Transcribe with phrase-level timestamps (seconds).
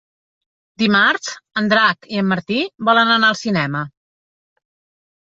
[0.83, 2.59] Dimarts en Drac i en Martí
[2.91, 3.87] volen anar al cinema.